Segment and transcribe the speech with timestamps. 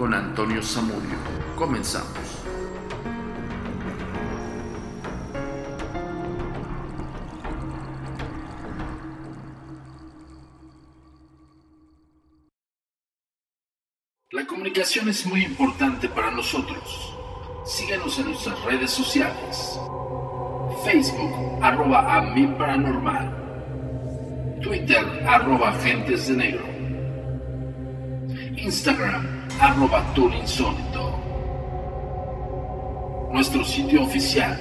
[0.00, 1.18] con Antonio Zamudio.
[1.56, 2.08] Comenzamos.
[14.30, 17.14] La comunicación es muy importante para nosotros.
[17.66, 19.78] Síguenos en nuestras redes sociales.
[20.82, 23.36] Facebook, arroba a mi paranormal.
[24.62, 26.64] Twitter, arroba agentes de negro.
[28.56, 31.18] Instagram, arroba insólito.
[33.30, 34.58] Nuestro sitio oficial,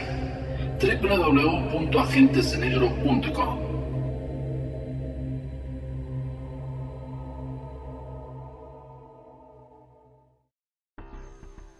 [0.81, 3.69] www.agentesdenegro.com.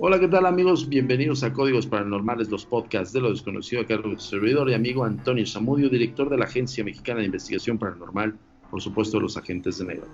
[0.01, 0.87] Hola, ¿qué tal amigos?
[0.87, 4.75] Bienvenidos a Códigos Paranormales, los podcasts de lo desconocido, a cargo de su servidor y
[4.75, 8.37] amigo Antonio Zamudio, director de la Agencia Mexicana de Investigación Paranormal,
[8.71, 10.07] por supuesto los agentes de negro.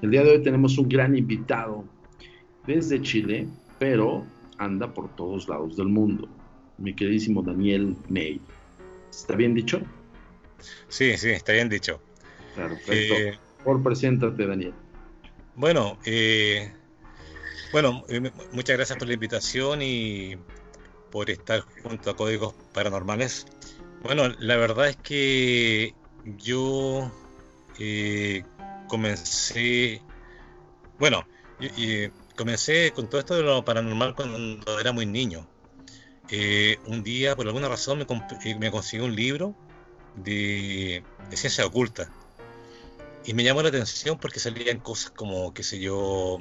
[0.00, 1.84] El día de hoy tenemos un gran invitado
[2.66, 3.46] desde Chile,
[3.78, 4.24] pero
[4.58, 6.28] anda por todos lados del mundo.
[6.78, 8.40] Mi queridísimo Daniel May.
[9.10, 9.80] ¿Está bien dicho?
[10.88, 12.00] Sí, sí, está bien dicho.
[12.54, 12.92] Perfecto.
[12.92, 14.72] Eh, por preséntate, Daniel.
[15.54, 16.72] Bueno, eh,
[17.72, 18.20] bueno, eh,
[18.52, 20.36] muchas gracias por la invitación y
[21.10, 23.46] por estar junto a Códigos Paranormales.
[24.02, 25.94] Bueno, la verdad es que
[26.38, 27.12] yo
[27.78, 28.42] eh,
[28.88, 30.02] comencé,
[30.98, 31.26] bueno,
[31.60, 32.08] y,
[32.40, 35.46] comencé con todo esto de lo paranormal cuando era muy niño.
[36.30, 38.06] Eh, un día, por alguna razón, me,
[38.58, 39.54] me conseguí un libro
[40.16, 42.10] de, de ciencia oculta.
[43.26, 46.38] Y me llamó la atención porque salían cosas como, qué sé yo,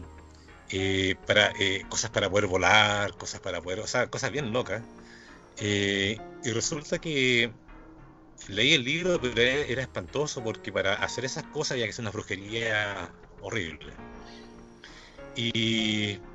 [0.71, 1.15] eh,
[1.59, 4.81] eh, cosas para poder volar, cosas para poder, o sea, cosas bien locas.
[5.57, 7.51] Eh, y resulta que
[8.47, 12.11] leí el libro, pero era, espantoso porque para hacer esas cosas había que hacer una
[12.11, 13.91] brujería horrible.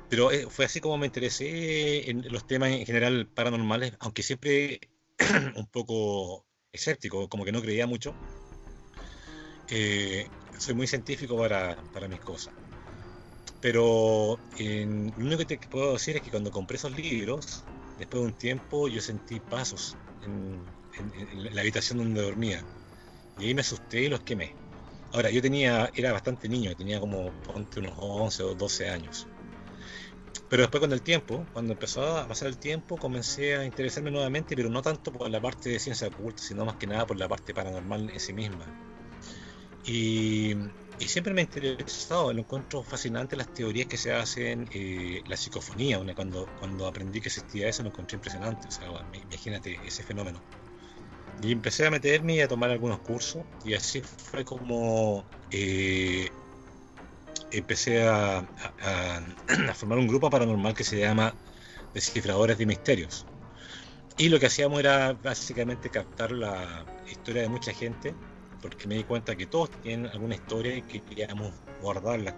[0.09, 4.79] Pero fue así como me interesé en los temas en general paranormales, aunque siempre
[5.55, 8.13] un poco escéptico, como que no creía mucho.
[10.57, 12.53] soy muy científico para, para mis cosas.
[13.65, 17.63] Pero lo único que te puedo decir es que cuando compré esos libros,
[17.97, 20.63] después de un tiempo yo sentí pasos en,
[21.51, 22.63] la habitación donde dormía.
[23.39, 24.53] Y ahí me asusté y los quemé.
[25.11, 29.27] Ahora, yo tenía, era bastante niño, tenía como unos 11 o 12 años.
[30.49, 34.55] Pero después con el tiempo, cuando empezó a pasar el tiempo, comencé a interesarme nuevamente,
[34.55, 37.27] pero no tanto por la parte de ciencia oculta, sino más que nada por la
[37.27, 38.65] parte paranormal en sí misma.
[39.85, 40.55] Y,
[40.99, 45.99] siempre me ha interesado, lo encuentro fascinante las teorías que se hacen, eh, la psicofonía,
[46.15, 50.41] cuando, cuando aprendí que existía eso, lo encontré impresionante, o sea, imagínate ese fenómeno.
[51.41, 56.29] Y empecé a meterme y a tomar algunos cursos, y así fue como eh,
[57.51, 58.43] empecé a,
[59.73, 61.33] formar un grupo paranormal que se llama
[61.93, 63.25] Descifradores de Misterios.
[64.17, 68.13] Y lo que hacíamos era básicamente captar la historia de mucha gente,
[68.61, 72.35] porque me di cuenta que todos tienen alguna historia y que queríamos guardarlas,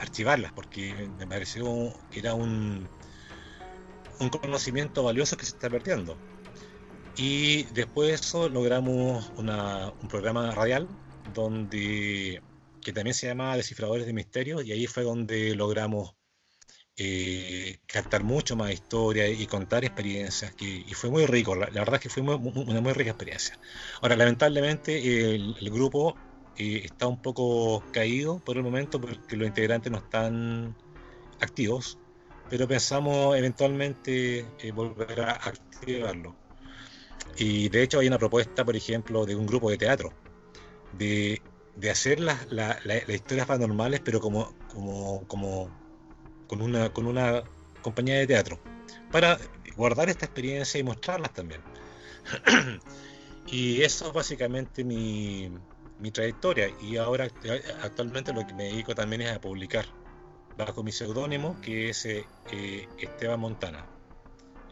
[0.00, 2.88] archivarlas, porque me pareció que era un,
[4.20, 6.16] un conocimiento valioso que se está perdiendo.
[7.18, 10.88] Y después de eso logramos un programa radial
[11.34, 12.40] donde
[12.80, 16.14] que también se llama Descifradores de Misterios, y ahí fue donde logramos
[16.96, 22.00] eh, captar mucho más historia y contar experiencias, y fue muy rico, la, verdad es
[22.00, 23.58] que fue una muy rica experiencia.
[24.00, 26.16] Ahora, lamentablemente el, grupo
[26.56, 30.74] eh, está un poco caído por el momento porque los integrantes no están
[31.40, 31.98] activos,
[32.48, 36.47] pero pensamos eventualmente eh, volver a activarlo.
[37.38, 40.12] Y de hecho hay una propuesta, por ejemplo, de un grupo de teatro,
[40.92, 41.40] de
[41.88, 42.48] hacer las,
[43.08, 44.52] historias paranormales, pero como,
[46.48, 46.90] con una,
[47.80, 48.58] compañía de teatro,
[49.12, 49.38] para
[49.76, 51.60] guardar esta experiencia y mostrarlas también.
[53.46, 55.48] y eso es básicamente mi,
[56.12, 56.70] trayectoria.
[56.82, 57.28] Y ahora
[57.82, 59.86] actualmente lo que me dedico también es a publicar
[60.56, 62.26] bajo mi seudónimo, que es eh,
[62.98, 63.86] Esteban Montana.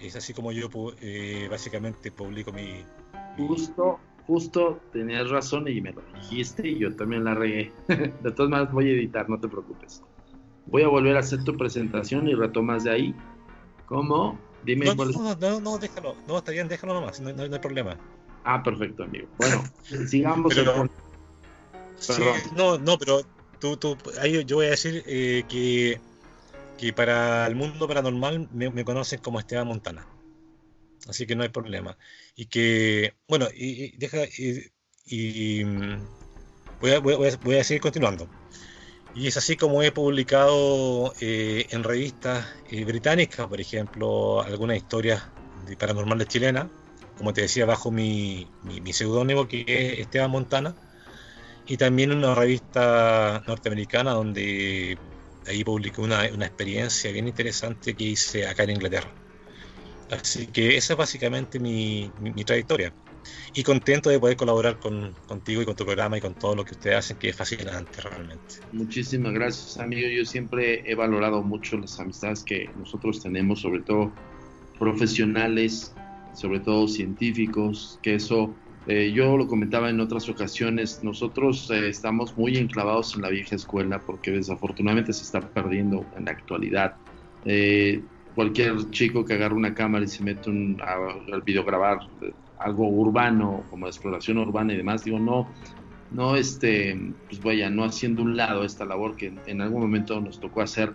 [0.00, 0.68] Es así como yo
[1.00, 2.84] eh, básicamente publico mi,
[3.36, 3.46] mi...
[3.46, 7.72] Justo justo tenías razón y me lo dijiste y yo también la regué.
[7.88, 10.02] de todas maneras voy a editar, no te preocupes.
[10.66, 13.14] Voy a volver a hacer tu presentación y retomas de ahí.
[13.86, 14.38] ¿Cómo?
[14.64, 16.16] Dime no, cuál no, no, no, déjalo.
[16.26, 17.96] No, está bien, déjalo nomás, no, no, hay problema.
[18.44, 19.28] Ah, perfecto, amigo.
[19.38, 19.62] Bueno,
[20.08, 20.54] sigamos.
[22.56, 23.20] no, no, pero
[23.60, 26.00] tú, tú, ahí yo voy a decir eh, que,
[26.78, 30.06] que para el mundo paranormal me, conocen como Esteban Montana
[31.08, 31.96] así que no hay problema.
[32.34, 34.18] Y que, bueno, y, deja,
[35.06, 35.98] y, mm,
[36.80, 38.28] voy, a, voy, a, seguir continuando.
[39.14, 45.22] Y es así como he publicado eh, en revistas eh, británicas, por ejemplo, algunas historias
[45.66, 46.66] de paranormales chilenas,
[47.16, 50.74] como te decía, bajo mi, mi, seudónimo que es Esteban Montana,
[51.66, 54.98] y también una revista norteamericana donde
[55.48, 59.12] ahí publiqué una, una experiencia bien interesante que hice acá en Inglaterra.
[60.10, 62.10] Así que esa es básicamente mi,
[62.44, 62.92] trayectoria.
[63.54, 66.64] Y contento de poder colaborar con, contigo y con tu programa y con todo lo
[66.64, 68.56] que ustedes hacen, que es fascinante realmente.
[68.72, 70.06] Muchísimas gracias, amigo.
[70.08, 74.12] Yo siempre he valorado mucho las amistades que nosotros tenemos, sobre todo
[74.78, 75.92] profesionales,
[76.34, 78.54] sobre todo científicos, que eso
[78.86, 83.56] eh, yo lo comentaba en otras ocasiones, nosotros eh, estamos muy enclavados en la vieja
[83.56, 86.94] escuela porque desafortunadamente se está perdiendo en la actualidad.
[87.44, 88.02] Eh,
[88.36, 93.64] cualquier chico que agarre una cámara y se mete un, al videograbar eh, algo urbano,
[93.70, 95.48] como exploración urbana y demás, digo, no,
[96.10, 96.98] no, este,
[97.28, 100.92] pues vaya, no haciendo un lado esta labor que en algún momento nos tocó hacer,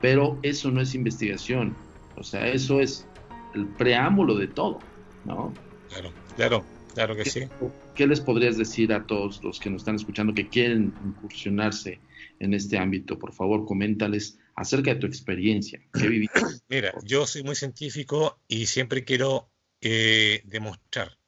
[0.00, 1.74] pero eso no es investigación,
[2.16, 3.06] o sea, eso es
[3.54, 4.80] el preámbulo de todo,
[5.24, 5.52] ¿no?
[5.88, 7.48] Claro, claro, claro que sí.
[7.94, 12.00] ¿Qué les podrías decir a todos los que nos están escuchando que quieren incursionarse
[12.38, 13.18] en este ámbito?
[13.18, 15.80] Por favor, coméntales acerca de tu experiencia.
[15.92, 16.26] ¿Qué
[16.68, 21.18] Mira, yo soy muy científico y siempre quiero eh, demostrar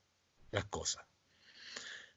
[0.50, 1.04] las cosas.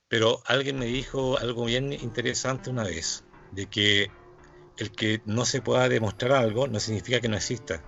[0.08, 4.12] Pero alguien me dijo algo bien interesante una vez, de que
[4.78, 7.84] el que no se pueda demostrar algo no significa que no exista.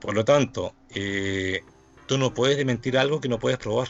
[0.00, 1.60] Por lo tanto, eh,
[2.06, 3.88] tú no puedes desmentir algo que no puedes probar.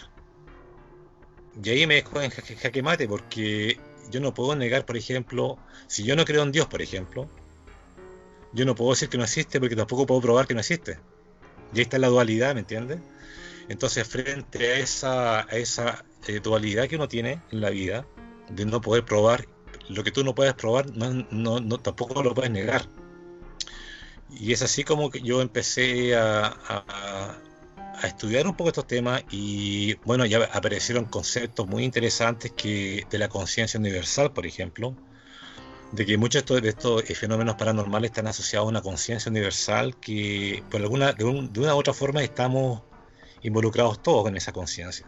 [1.63, 3.79] Y ahí me dejo en jaque mate porque
[4.11, 7.29] yo no puedo negar, por ejemplo, si yo no creo en Dios, por ejemplo,
[8.53, 10.99] yo no puedo decir que no existe porque tampoco puedo probar que no existe.
[11.73, 12.99] Y ahí está la dualidad, ¿me entiendes?
[13.69, 18.07] Entonces, frente a esa, a esa eh, dualidad que uno tiene en la vida,
[18.51, 19.47] de no poder probar,
[19.89, 22.89] lo que tú no puedes probar, no, no, tampoco lo puedes negar.
[24.31, 27.39] Y es así como que yo empecé a, a,
[28.01, 33.19] a, estudiar un poco estos temas y bueno, ya aparecieron conceptos muy interesantes que de
[33.19, 34.97] la conciencia universal, por ejemplo,
[35.93, 40.81] de que muchos de estos, fenómenos paranormales están asociados a una conciencia universal que por
[40.81, 42.83] alguna de, una u otra forma estamos
[43.43, 45.07] involucrados todos en esa conciencia.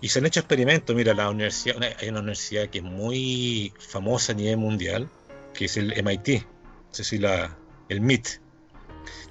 [0.00, 4.32] Y se han hecho experimentos, mira, la universidad, hay una universidad que es muy famosa
[4.32, 5.08] a nivel mundial,
[5.54, 7.56] que es el MIT, no sé si la,
[7.88, 8.45] el MIT.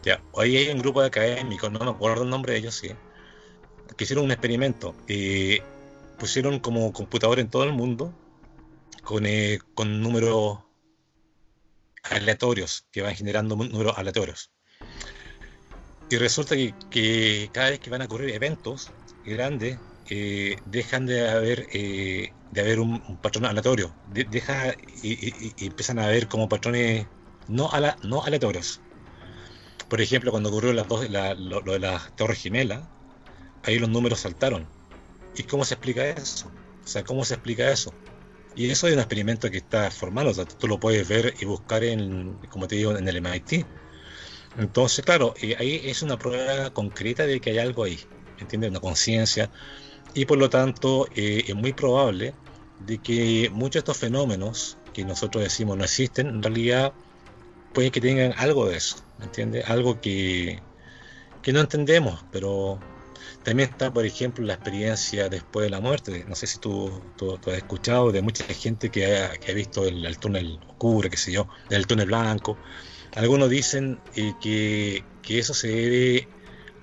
[0.03, 2.89] Ya, ahí hay un grupo de académicos, no me acuerdo el nombre de ellos, sí,
[3.97, 4.95] que hicieron un experimento.
[5.07, 5.61] Eh,
[6.17, 8.13] pusieron como computador en todo el mundo
[9.03, 10.59] con, eh, con números
[12.03, 14.51] aleatorios, que van generando números aleatorios.
[16.09, 16.55] Y resulta
[16.89, 18.91] que, cada vez que van a ocurrir eventos
[19.25, 19.79] grandes,
[20.09, 26.27] eh, dejan de haber eh, de haber un, patrón aleatorio, deja y, empiezan a haber
[26.27, 27.07] como patrones
[27.47, 27.69] no,
[28.03, 28.81] no aleatorios.
[29.89, 32.83] Por ejemplo, cuando ocurrió las dos, lo, de las Torres Gemelas,
[33.63, 34.67] ahí los números saltaron.
[35.35, 36.51] ¿Y cómo se explica eso?
[36.83, 37.93] O sea, ¿cómo se explica eso?
[38.55, 41.45] Y eso es un experimento que está formado, o sea, tú lo puedes ver y
[41.45, 43.65] buscar en, como te digo, en el MIT.
[44.57, 47.99] Entonces, claro, eh, ahí es una prueba concreta de que hay algo ahí,
[48.39, 48.69] ¿entiendes?
[48.69, 49.51] Una conciencia.
[50.13, 52.33] Y por lo tanto, eh, es muy probable
[52.79, 56.93] de que muchos de estos fenómenos que nosotros decimos no existen, en realidad
[57.75, 59.69] puede que tengan algo de eso, ¿entiendes?
[59.69, 60.59] Algo que,
[61.43, 62.79] que no entendemos, pero
[63.43, 66.25] también está, por ejemplo, la experiencia después de la muerte.
[66.27, 67.01] No sé si tú,
[67.45, 71.85] has escuchado de mucha gente que ha, visto el, túnel oscuro, qué sé yo, el
[71.85, 72.57] túnel blanco.
[73.15, 76.27] Algunos dicen eh, que, eso se debe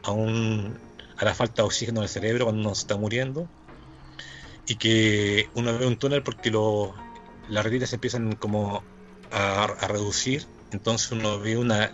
[0.05, 0.79] a, un,
[1.17, 3.49] a la falta de oxígeno en el cerebro cuando uno se está muriendo
[4.67, 6.95] y que uno ve un túnel porque lo,
[7.49, 8.85] las retinas se empiezan como
[9.33, 11.93] a, reducir, entonces uno ve una,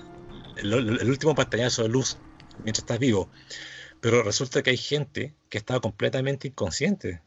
[0.56, 2.18] el, último pantallazo de luz
[2.64, 3.30] mientras estás vivo.
[4.00, 7.22] Pero resulta que hay gente que estaba completamente inconsciente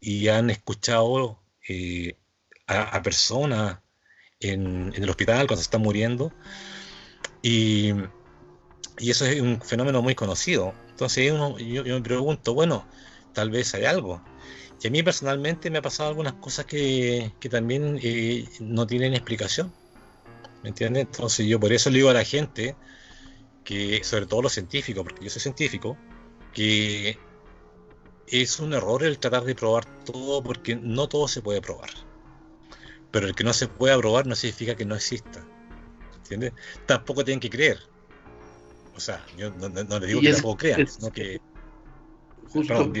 [0.00, 2.16] y han escuchado eh,
[2.66, 3.80] a, personas
[4.40, 6.32] en, el hospital cuando se están muriendo
[7.42, 7.92] y,
[8.98, 10.74] eso es un fenómeno muy conocido.
[10.90, 12.86] Entonces yo, me pregunto, bueno,
[13.32, 14.22] tal vez hay algo.
[14.80, 19.72] Y a mí personalmente me ha pasado algunas cosas que, también eh, no tienen explicación.
[20.62, 21.06] ¿Me entiendes?
[21.06, 22.76] Entonces yo por eso le digo a la gente
[23.64, 25.96] que, sobre todo los científicos, porque yo soy científico,
[26.52, 27.18] que
[28.26, 31.90] es un error el tratar de probar todo porque no todo se puede probar.
[33.10, 35.44] Pero el que no se pueda probar no significa que no exista.
[36.18, 36.52] ¿Entiendes?
[36.86, 37.78] Tampoco tienen que creer.
[38.96, 41.40] O sea, yo no, le digo que tampoco crean, sino que.
[42.48, 42.92] Justo,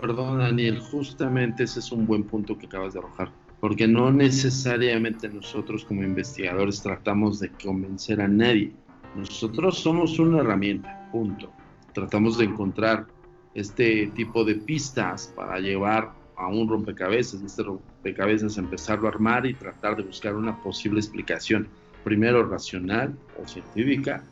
[0.00, 3.32] perdón, Daniel, justamente ese es un buen punto que acabas de arrojar.
[3.60, 8.72] Porque no necesariamente nosotros como investigadores tratamos de convencer a nadie.
[9.14, 11.52] Nosotros somos una herramienta, punto
[11.92, 13.06] tratamos de encontrar
[13.54, 19.54] este tipo de pistas para llevar a un rompecabezas, este rompecabezas empezarlo a armar y
[19.54, 21.68] tratar de buscar una posible explicación,
[22.04, 24.22] primero racional o científica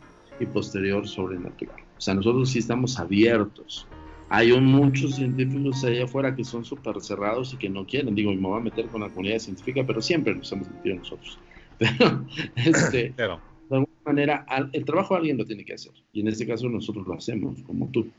[0.40, 1.80] y posterior sobrenatural.
[1.98, 3.86] O sea, nosotros sí estamos abiertos.
[4.30, 8.14] Hay muchos científicos allá afuera que son súper cerrados y que no quieren.
[8.14, 11.38] Digo, me voy a meter con la comunidad científica, pero siempre nos hemos metido nosotros.
[11.78, 13.22] Pero, este, de
[13.70, 15.92] alguna manera, el trabajo alguien lo tiene que hacer.
[16.12, 18.10] Y en este caso nosotros lo hacemos, como tú.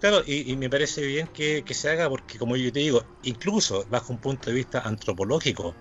[0.00, 4.12] Claro, y, me parece bien que, se haga porque, como yo te digo, incluso bajo
[4.12, 5.74] un punto de vista antropológico,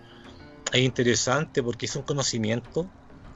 [0.72, 2.90] es interesante porque es un conocimiento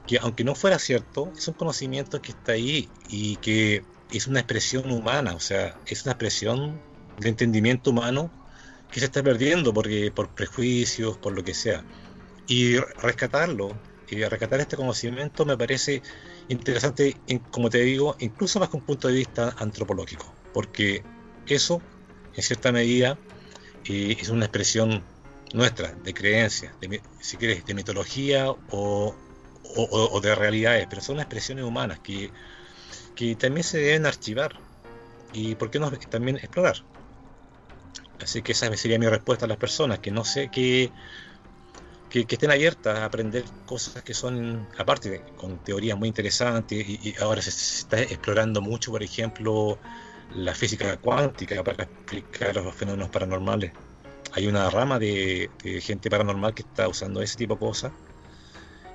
[0.06, 4.40] que, aunque no fuera cierto, es un conocimiento que está ahí y que es una
[4.40, 6.80] expresión humana, o sea, es una expresión
[7.18, 8.30] de entendimiento humano
[8.90, 11.84] que se está perdiendo porque, por prejuicios, por lo que sea.
[12.46, 13.76] Y rescatarlo
[14.08, 16.02] y rescatar este conocimiento me parece
[16.48, 17.16] interesante,
[17.50, 21.02] como te digo, incluso más que un punto de vista antropológico, porque
[21.46, 21.82] eso,
[22.34, 23.18] en cierta medida,
[23.84, 25.02] eh, es una expresión
[25.52, 29.14] nuestra, de creencias, de, si quieres, de mitología o,
[30.22, 32.30] de realidades, pero son expresiones humanas que,
[33.18, 34.52] que también se deben archivar
[35.32, 36.76] y, ¿por qué no también explorar?
[38.22, 40.92] Así que esa sería mi respuesta a las personas, que no sé qué
[42.08, 47.42] que, estén abiertas a aprender cosas que son, aparte, con teorías muy interesantes, y, ahora
[47.42, 49.80] se, está explorando mucho, por ejemplo,
[50.36, 53.72] la física cuántica para explicar los fenómenos paranormales.
[54.34, 55.50] Hay una rama de,
[55.82, 57.92] gente paranormal que está usando ese tipo de cosas,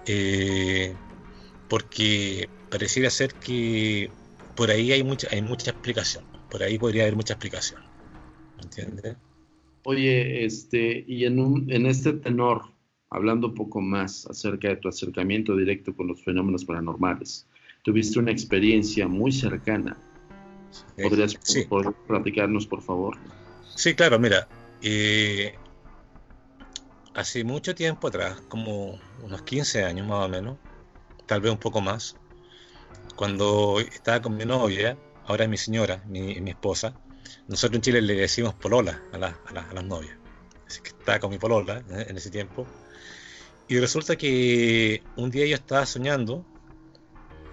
[0.06, 0.96] eh,
[1.74, 4.12] porque pareciera ser que
[4.56, 7.82] por ahí hay mucha, hay mucha explicación, por ahí podría haber mucha explicación.
[8.62, 9.18] ¿Entiendes?
[9.84, 12.62] Oye, este, y en, un, en este tenor,
[13.10, 17.48] hablando un poco más acerca de tu acercamiento directo con los fenómenos paranormales.
[17.82, 19.98] Tuviste una experiencia muy cercana.
[21.01, 21.36] ¿Podrías
[22.06, 23.18] platicarnos, por favor?
[23.75, 24.48] Sí, claro, mira.
[24.84, 25.56] Eh,
[27.15, 30.58] hace mucho tiempo atrás, como unos 15 años más o menos,
[31.25, 32.15] tal vez un poco más,
[33.15, 36.94] cuando estaba con mi novia, ahora es mi señora, mi, esposa.
[37.48, 40.18] Nosotros en Chile le decimos polola a, a, las novias.
[40.68, 42.06] Así que estaba con mi polola ¿eh?
[42.10, 42.65] en ese tiempo.
[43.68, 46.46] Y resulta que un día yo estaba soñando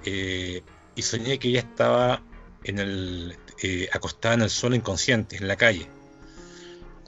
[0.04, 0.62] eh,
[0.94, 2.22] y soñé que ella estaba
[2.64, 5.88] en el, eh, acostada en el suelo inconsciente, en la calle.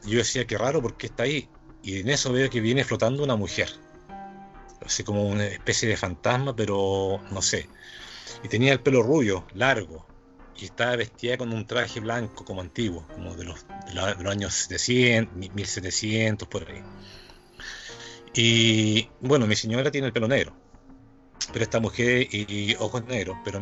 [0.04, 1.48] yo decía, qué raro, porque está ahí?
[1.82, 3.68] Y en eso veo que viene flotando una mujer.
[4.84, 7.68] Así como una especie de fantasma, pero no sé.
[8.42, 10.06] Y tenía el pelo rubio, largo.
[10.56, 14.54] Y estaba vestida con un traje blanco como antiguo, como de los, de los años
[14.54, 16.82] 700, 1700, por ahí.
[18.34, 20.62] Y bueno, mi señora tiene el pelo negro
[21.52, 23.60] pero esta mujer y, ojos negros, pero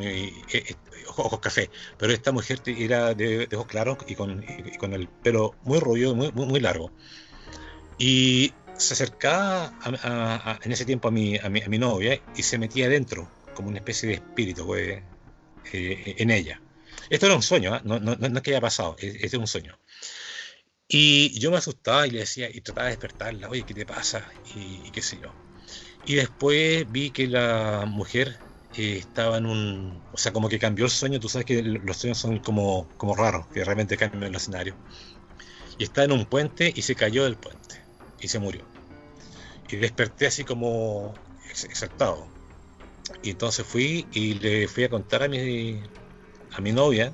[1.16, 4.44] ojos café, pero esta mujer era de, ojos claros y con,
[4.78, 6.90] con, el pelo muy rubio, muy, muy, largo.
[7.98, 9.72] Y se acercaba
[10.62, 14.08] en ese tiempo a mi, a mi, novia y se metía adentro, como una especie
[14.08, 15.02] de espíritu pues,
[15.72, 16.60] eh, en ella.
[17.08, 17.80] Esto era un sueño, ¿eh?
[17.84, 19.78] no, no, no, es que haya pasado, es, es un sueño.
[20.88, 24.28] Y yo me asustaba y le decía, y trataba de despertarla, oye, ¿qué te pasa?
[24.56, 25.32] Y, y qué sé yo.
[26.06, 28.38] Y después vi que la mujer
[28.76, 30.02] eh, estaba en un.
[30.12, 31.20] O sea, como que cambió el sueño.
[31.20, 34.74] Tú sabes que los sueños son como, como raros, que realmente cambian el escenario.
[35.78, 37.79] Y estaba en un puente y se cayó del puente.
[38.20, 38.62] Y se murió.
[39.68, 41.14] Y desperté así como
[41.50, 42.26] exaltado.
[43.22, 45.82] Y entonces fui y le fui a contar a mi,
[46.52, 47.12] a mi novia.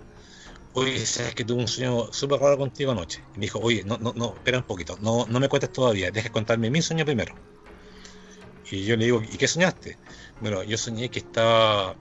[0.75, 3.23] Oye, sabes que tuve un sueño súper raro contigo anoche.
[3.35, 6.11] Y me dijo, oye, no, no, no, espera un poquito, no, no me cuentes todavía,
[6.11, 7.35] deja contarme mi sueño primero.
[8.71, 9.97] Y yo le digo, ¿y qué soñaste?
[10.41, 11.97] Bueno, yo soñé que estaba,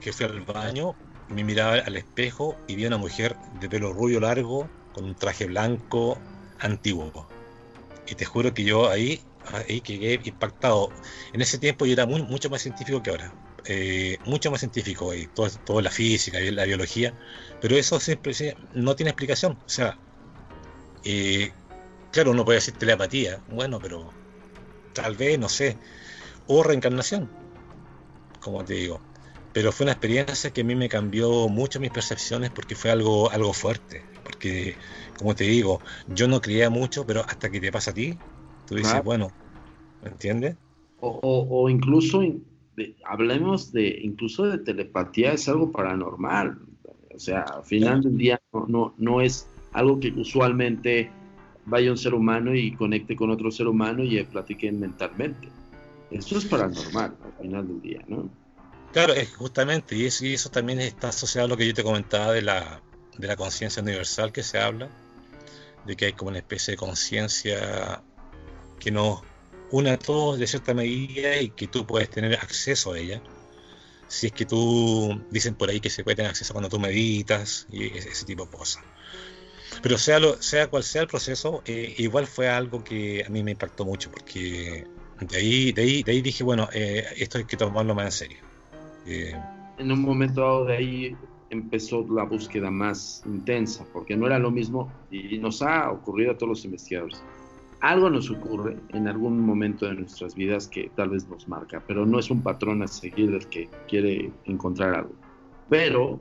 [0.00, 0.96] que fui al baño,
[1.28, 5.14] me miraba al espejo y vi a una mujer de pelo rubio largo, con un
[5.14, 6.18] traje blanco
[6.58, 7.28] antiguo.
[8.10, 9.20] Y te juro que yo ahí,
[9.52, 10.92] ahí quedé impactado.
[11.32, 13.32] En ese tiempo yo era mucho más científico que ahora.
[13.66, 17.14] Eh, mucho más científico, y todo, toda la física y la biología,
[17.60, 18.32] pero eso siempre
[18.74, 19.52] no tiene explicación.
[19.52, 19.98] O sea,
[21.04, 21.52] eh,
[22.10, 24.12] claro, uno puede decir telepatía, bueno, pero
[24.94, 25.76] tal vez, no sé,
[26.46, 27.28] o reencarnación,
[28.40, 29.09] como te digo.
[29.52, 33.30] Pero fue una experiencia que a mí me cambió mucho mis percepciones porque fue algo,
[33.30, 34.02] algo fuerte.
[34.22, 34.76] Porque,
[35.18, 35.80] como te digo,
[36.14, 38.16] yo no creía mucho, pero hasta que te pasa a ti,
[38.66, 39.32] tú dices, bueno,
[40.02, 40.56] ¿me entiendes?
[41.00, 42.22] O, incluso,
[43.04, 46.58] hablemos de, incluso de telepatía, es algo paranormal.
[47.14, 51.10] O sea, al final del día no, no, no es algo que usualmente
[51.66, 55.48] vaya un ser humano y conecte con otro ser humano y platiquen mentalmente.
[56.10, 58.28] Eso es paranormal al final del día, ¿no?
[58.92, 62.42] Claro, es justamente, y eso, también está asociado a lo que yo te comentaba de
[62.42, 62.82] la,
[63.16, 64.88] de la conciencia universal que se habla,
[65.86, 68.02] de que hay como una especie de conciencia
[68.80, 69.22] que nos
[69.70, 73.22] une a todos de cierta medida y que tú puedes tener acceso a ella.
[74.08, 77.66] Si es que tú, dicen por ahí que se puede tener acceso cuando tú meditas
[77.70, 78.82] y ese tipo de cosas.
[79.82, 83.44] Pero sea, lo, sea cual sea el proceso, eh, igual fue algo que a mí
[83.44, 84.84] me impactó mucho, porque
[85.20, 88.12] de ahí, de ahí, de ahí dije, bueno, eh, esto hay que tomarlo más en
[88.12, 88.49] serio.
[89.06, 89.34] Eh,
[89.78, 91.16] en un momento dado de ahí
[91.50, 96.38] empezó la búsqueda más intensa, porque no era lo mismo, y nos ha ocurrido a
[96.38, 97.22] todos los investigadores.
[97.80, 102.04] Algo nos ocurre en algún momento de nuestras vidas que tal vez nos marca, pero
[102.04, 105.14] no es un patrón a seguir del que quiere encontrar algo.
[105.70, 106.20] Pero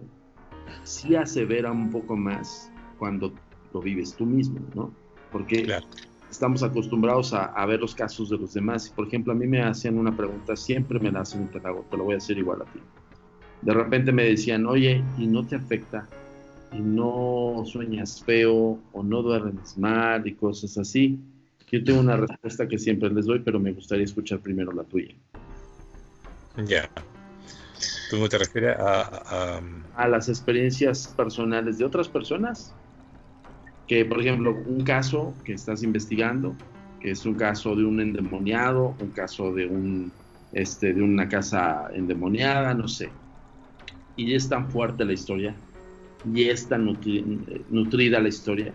[0.84, 3.34] sí asevera un poco más cuando
[3.74, 4.94] lo vives tú mismo, ¿no?
[5.32, 5.68] Porque
[6.30, 8.90] estamos acostumbrados a, ver los casos de los demás.
[8.90, 11.98] Por ejemplo, a mí me hacían una pregunta, siempre me la hacen te la, te
[11.98, 12.80] lo voy a hacer igual a ti.
[13.62, 16.08] De repente me decían, oye, ¿y no te afecta?
[16.72, 18.80] ¿Y no sueñas feo?
[18.94, 20.26] ¿O no duermes mal?
[20.28, 21.20] Y cosas así.
[21.72, 25.14] Yo tengo una respuesta que siempre les doy, pero me gustaría escuchar primero la tuya.
[26.66, 26.90] Ya.
[28.10, 29.62] ¿Tú te refieres a, a,
[29.96, 32.74] a, las experiencias personales de otras personas?
[33.90, 36.56] Que, por ejemplo, un caso que estás investigando,
[37.02, 40.12] que es un caso de un endemoniado, un caso de, un,
[40.54, 43.10] este, de una casa endemoniada, no sé.
[44.16, 45.56] Y es tan fuerte la historia,
[46.32, 48.72] y es tan nutrida la historia,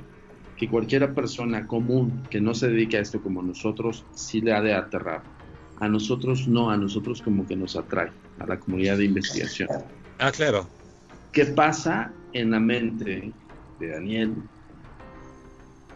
[0.57, 4.63] que cualquier persona común que no se dedique a esto como nosotros, sí le ha
[4.63, 5.23] de aterrar.
[5.79, 9.69] A nosotros no, a nosotros como que nos atrae, a la comunidad de investigación.
[10.19, 10.67] Ah, claro.
[11.31, 13.33] ¿Qué pasa en la mente
[13.79, 14.35] de Daniel,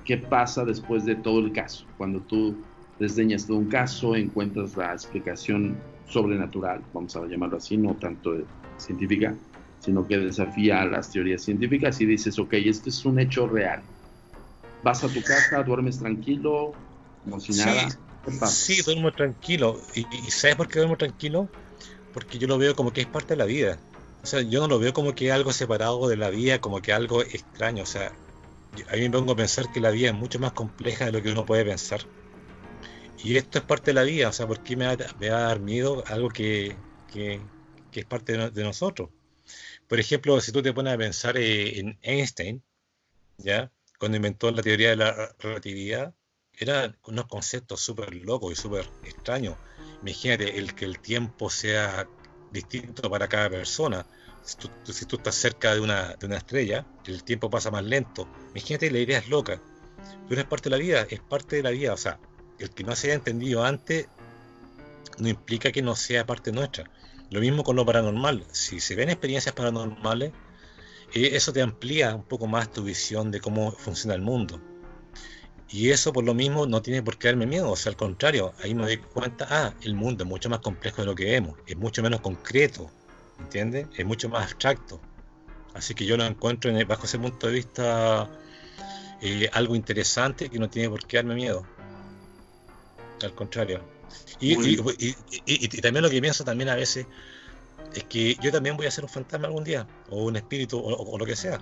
[0.08, 1.84] qué pasa después de todo el caso.
[1.98, 2.56] Cuando tú
[2.98, 5.76] desdeñas todo un caso, encuentras la explicación
[6.08, 8.38] sobrenatural, vamos a llamarlo así, no tanto
[8.78, 9.34] científica,
[9.80, 13.82] sino que desafía a las teorías científicas y dices, ok, este es un hecho real.
[14.82, 16.72] Vas a tu casa, duermes tranquilo,
[17.24, 17.90] como si nada.
[18.46, 19.78] Sí, duermo tranquilo.
[19.94, 21.50] ¿Y, ¿Y, sabes por qué duermo tranquilo?
[22.14, 23.78] Porque yo lo veo como que es parte de la vida.
[24.22, 26.94] O sea, yo no lo veo como que algo separado de la vida, como que
[26.94, 27.82] algo extraño.
[27.82, 28.10] O sea,
[28.88, 31.22] a mí me pongo a pensar que la vida es mucho más compleja de lo
[31.22, 32.00] que uno puede pensar.
[33.22, 35.60] Y esto es parte de la vida, o sea, ¿por qué me va, a dar
[35.60, 36.76] miedo algo que,
[37.92, 39.10] es parte de, nosotros?
[39.88, 42.62] Por ejemplo, si tú te pones a pensar eh, en Einstein,
[43.38, 43.72] ¿ya?
[43.98, 46.14] Cuando inventó la teoría de la relatividad,
[46.52, 49.56] eran unos conceptos súper locos y súper extraños.
[50.02, 52.08] Imagínate el que el tiempo sea
[52.52, 54.06] distinto para cada persona.
[54.48, 58.26] Si tú, estás cerca de una, estrella, el tiempo pasa más lento.
[58.54, 59.60] Imagínate, la idea es loca.
[60.26, 61.92] Pero es parte de la vida, es parte de la vida.
[61.92, 62.18] O sea,
[62.58, 64.08] el que no se haya entendido antes
[65.18, 66.90] no implica que no sea parte nuestra.
[67.30, 68.46] Lo mismo con lo paranormal.
[68.50, 70.32] Si se ven experiencias paranormales,
[71.12, 74.58] eh, eso te amplía un poco más tu visión de cómo funciona el mundo.
[75.68, 78.54] Y eso por lo mismo no tiene por qué darme miedo, o sea, al contrario,
[78.62, 81.58] ahí me doy cuenta, ah, el mundo es mucho más complejo de lo que vemos,
[81.66, 82.90] es mucho menos concreto,
[83.38, 83.86] ¿entiendes?
[83.96, 85.00] Es mucho más abstracto.
[85.74, 88.28] Así que yo lo encuentro bajo ese punto de vista
[89.20, 91.64] eh, algo interesante que no tiene por qué darme miedo.
[93.22, 93.80] Al contrario.
[94.40, 94.76] Y,
[95.80, 97.06] también lo que pienso también a veces
[97.94, 101.18] es que yo también voy a ser un fantasma algún día, o un espíritu, o,
[101.18, 101.60] lo que sea.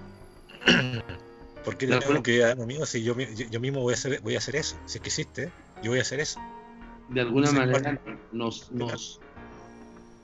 [1.64, 4.76] porque tengo que darme miedo si yo, mismo voy a, hacer, voy a hacer eso?
[4.86, 6.40] Si es que existe, yo voy a hacer eso.
[7.08, 8.00] De alguna manera
[8.32, 9.20] nos, nos,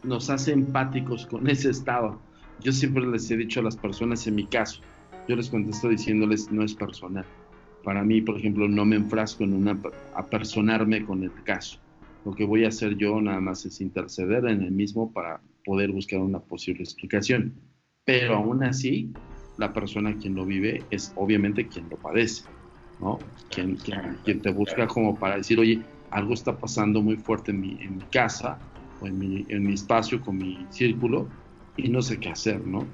[0.02, 2.20] nos hace empáticos con ese estado.
[2.60, 4.80] Yo siempre les he dicho a las personas, en mi caso,
[5.28, 7.24] yo les contesto diciéndoles no es personal
[7.82, 9.78] para mí, por ejemplo, no me enfrasco en una
[10.14, 11.78] apersonarme con el caso.
[12.24, 15.90] Lo que voy a hacer yo nada más es interceder en el mismo para poder
[15.90, 17.54] buscar una posible explicación.
[18.04, 19.12] Pero aún así,
[19.58, 22.44] la persona quien lo vive es obviamente quien lo padece,
[23.00, 23.18] ¿no?
[23.50, 28.58] Quien, te busca como para decir, oye, algo está pasando muy fuerte en mi casa
[29.02, 31.28] o en mi, en mi espacio con mi círculo
[31.76, 32.86] y no sé qué hacer, ¿no?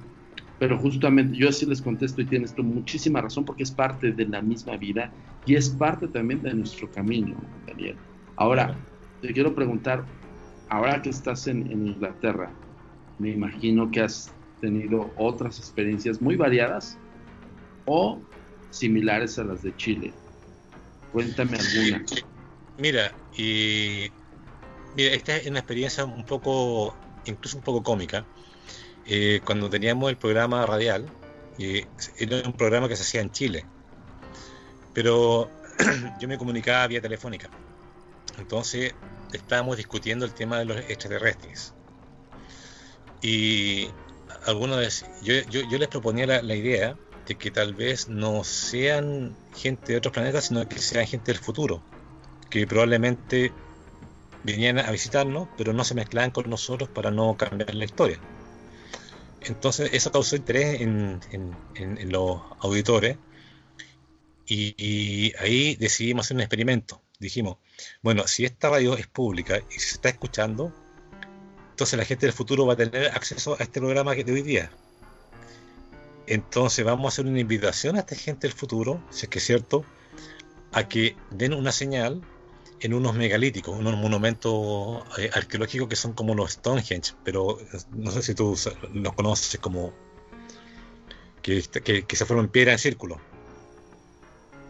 [0.59, 4.27] pero justamente yo así les contesto y tienes tú muchísima razón porque es parte de
[4.27, 5.11] la misma vida
[5.45, 7.95] y es parte también de nuestro camino, Daniel.
[8.35, 8.77] Ahora,
[9.21, 10.05] te quiero preguntar,
[10.67, 12.51] ahora que estás en, Inglaterra,
[13.19, 16.97] me imagino que has tenido otras experiencias muy variadas
[17.85, 18.21] o
[18.69, 20.13] similares a las de Chile.
[21.13, 22.03] Cuéntame alguna.
[22.77, 24.09] Mira, y
[25.07, 28.25] esta es una experiencia un poco, incluso un poco cómica
[29.11, 31.07] eh, cuando teníamos el programa radial,
[31.57, 31.87] eh,
[32.19, 33.65] era un programa que se hacía en Chile,
[34.93, 35.49] pero
[36.19, 37.49] yo me comunicaba vía telefónica.
[38.37, 38.93] Entonces
[39.33, 41.73] estábamos discutiendo el tema de los extraterrestres.
[43.23, 43.89] Y
[44.45, 49.97] algunos yo, yo, les proponía la, idea de que tal vez no sean gente de
[49.97, 51.81] otros planetas, sino que sean gente del futuro,
[52.51, 53.51] que probablemente
[54.43, 58.19] venían a visitarnos, pero no se mezclaban con nosotros para no cambiar la historia.
[59.41, 61.21] Entonces eso causó interés en,
[62.11, 63.17] los auditores
[64.45, 67.01] y, ahí decidimos hacer un experimento.
[67.19, 67.57] Dijimos,
[68.01, 70.73] bueno, si esta radio es pública y se está escuchando,
[71.71, 74.41] entonces la gente del futuro va a tener acceso a este programa que de hoy
[74.41, 74.71] día.
[76.27, 79.45] Entonces vamos a hacer una invitación a esta gente del futuro, si es que es
[79.45, 79.83] cierto,
[80.71, 82.21] a que den una señal
[82.81, 88.11] en unos megalíticos, unos monumentos eh, arqueológicos que son como los Stonehenge, pero eh, no
[88.11, 88.57] sé si tú
[88.93, 89.93] los conoces como
[91.41, 93.19] que, se forman en piedra en círculo,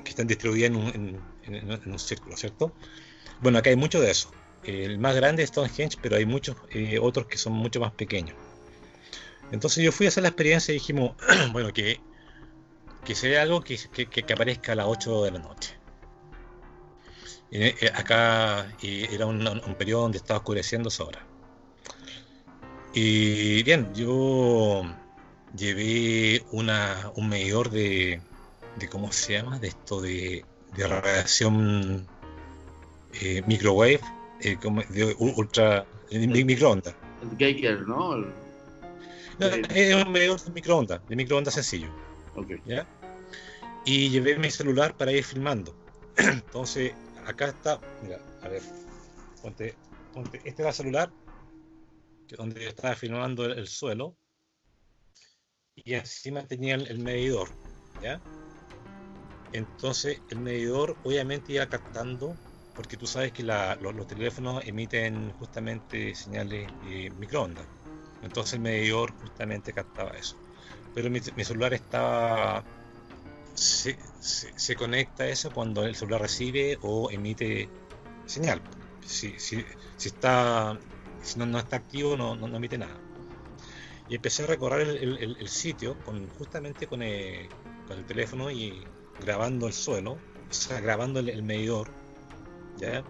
[0.04, 1.22] que están distribuidas en
[1.86, 2.74] un, círculo, ¿cierto?
[3.42, 4.32] Bueno, acá hay mucho de eso.
[4.64, 8.36] El más grande es Stonehenge, pero hay muchos eh, otros que son mucho más pequeños.
[9.52, 11.16] Entonces yo fui a hacer la experiencia y dijimos,
[11.52, 12.00] bueno, que,
[13.04, 15.79] que sea algo que, que aparezca a las 8 de la noche.
[17.52, 19.40] Eh, acá era un,
[19.78, 21.26] periodo donde estaba oscureciendo esa hora.
[22.94, 24.84] Y bien, yo
[25.56, 28.22] llevé una, un medidor de,
[28.78, 29.60] de, ¿cómo se llama?
[29.60, 32.08] De esto de, de radiación
[33.22, 34.00] eh, microwave,
[34.42, 34.58] eh,
[34.90, 36.96] de ultra, de microondas.
[37.22, 38.26] El Geiger, ¿no?
[39.74, 41.90] es un medidor de microondas, de microondas sencillo.
[42.36, 42.62] Okay.
[42.66, 42.88] ¿ya?
[43.86, 45.74] Y llevé mi celular para ir filmando.
[46.18, 46.94] Entonces,
[47.26, 48.62] acá está, mira, a ver,
[49.42, 49.76] ponte,
[50.14, 51.12] ponte, este era el celular,
[52.28, 54.16] que donde yo estaba filmando el, suelo,
[55.76, 57.50] y encima tenía el, medidor,
[58.02, 58.22] ¿ya?
[59.52, 62.36] Entonces el medidor obviamente iba captando,
[62.76, 67.66] porque tú sabes que los, teléfonos emiten justamente señales eh, microondas.
[68.22, 70.36] Entonces el medidor justamente captaba eso.
[70.94, 72.64] Pero mi, mi celular estaba
[73.60, 77.70] se, se, conecta eso cuando el celular recibe o emite
[78.26, 78.62] señal.
[79.06, 79.66] Si, si,
[79.98, 80.80] si está,
[81.22, 82.98] si no, no, está activo, no, no, emite nada.
[84.08, 87.50] y empecé a recorrer el, sitio con, justamente con el,
[87.88, 88.84] con el, teléfono y
[89.20, 91.90] grabando el suelo, o sea, grabando el, medidor.
[92.78, 93.04] ¿ya?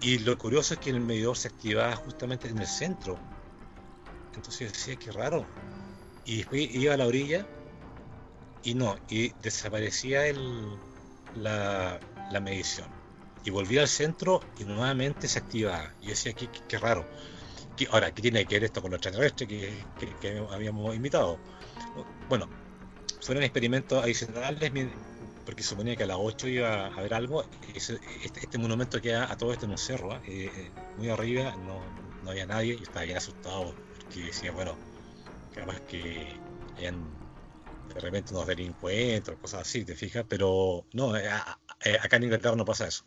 [0.00, 3.18] Y lo curioso es que el medidor se activaba justamente en el centro.
[4.34, 5.46] Entonces decía, qué raro.
[6.24, 7.46] Y después iba a la orilla
[8.62, 10.76] y no, y desaparecía el,
[11.36, 11.98] la,
[12.30, 12.88] la medición.
[13.44, 15.94] Y volvía al centro y nuevamente se activaba.
[16.02, 17.06] Y decía, qué, qué raro
[17.86, 19.72] ahora, ¿qué tiene que ver esto con los extraterrestres que,
[20.20, 21.38] que, habíamos invitado?
[22.28, 22.48] Bueno,
[23.20, 24.70] fueron experimentos adicionales
[25.44, 27.44] porque suponía que a las 8 iba a haber algo.
[27.74, 30.20] Este, este, monumento queda a todo esto en un cerro, ¿eh?
[30.26, 31.80] Eh, muy arriba, no,
[32.22, 32.76] no, había nadie.
[32.78, 34.76] y estaba bien asustado porque decía, bueno,
[35.54, 36.28] capaz que
[36.76, 37.02] hayan
[37.94, 40.24] de repente unos delincuentes cosas así, ¿te fijas?
[40.28, 43.04] Pero no, eh, acá en Inglaterra no pasa eso.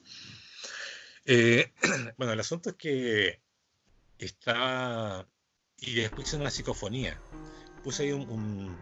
[2.17, 3.41] bueno, el asunto es que
[4.17, 5.27] estaba
[5.79, 7.19] y después hice una psicofonía.
[7.83, 8.77] Puse ahí un,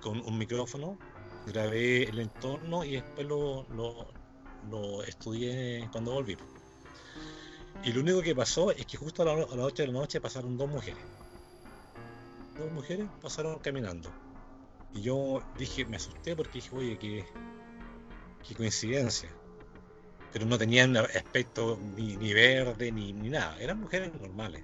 [0.00, 0.98] con un micrófono,
[1.46, 3.66] grabé el entorno y después lo,
[4.70, 6.36] lo, estudié cuando volví.
[7.84, 10.56] Y lo único que pasó es que justo a, las 8 de la noche pasaron
[10.56, 11.02] dos mujeres.
[12.58, 14.10] Dos mujeres pasaron caminando.
[14.94, 17.24] Y yo dije, me asusté porque dije, oye, qué,
[18.46, 19.30] qué coincidencia
[20.36, 24.62] pero no tenían aspecto ni, verde ni, nada, eran mujeres normales.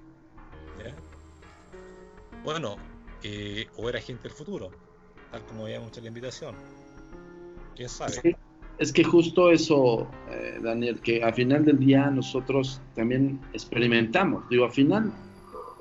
[2.43, 2.75] Bueno,
[3.23, 4.69] eh, o era gente del futuro,
[5.31, 6.53] tal como habíamos hecho la invitación.
[7.75, 8.37] ¿Quién sabe?
[8.77, 14.47] Es que, justo eso, eh, Daniel, que al final del día nosotros también experimentamos.
[14.49, 15.11] Digo, al final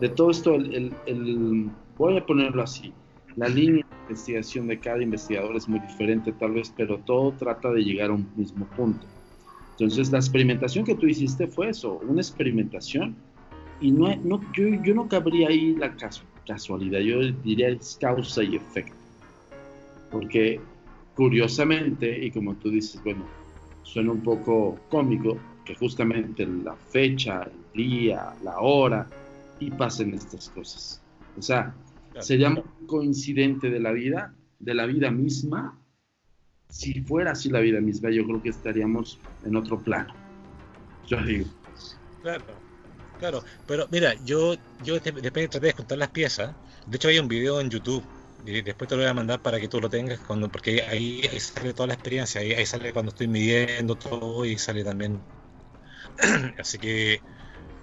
[0.00, 2.94] de todo esto, el, el, voy a ponerlo así,
[3.36, 7.82] la línea investigación de cada investigador es muy diferente tal vez, pero todo trata de
[7.82, 9.06] llegar a un mismo punto.
[9.72, 13.16] Entonces, la experimentación que tú hiciste fue eso, una experimentación,
[13.80, 15.96] y no, no yo, yo, no cabría ahí la
[16.46, 18.94] casualidad, yo diría es causa y efecto.
[20.10, 20.60] Porque
[21.16, 23.24] curiosamente, y como tú dices, bueno,
[23.82, 29.06] suena un poco cómico, que justamente la fecha, el día, la hora,
[29.58, 31.00] y pasen estas cosas.
[31.38, 31.74] O sea,
[32.20, 35.78] sería un coincidente de la vida, de la vida misma,
[36.72, 40.14] si fuera así la vida misma, yo creo que estaríamos en otro plano.
[41.06, 41.46] Yo digo.
[42.22, 42.44] Claro,
[43.18, 43.44] claro.
[43.66, 46.54] Pero mira, yo, yo después traté de contar las piezas.
[46.86, 48.02] De hecho, hay un video en YouTube.
[48.46, 51.22] Y después te lo voy a mandar para que tú lo tengas, cuando, porque ahí,
[51.38, 52.40] sale toda la experiencia.
[52.40, 55.20] Ahí, sale cuando estoy midiendo todo y sale también.
[56.58, 57.20] Así que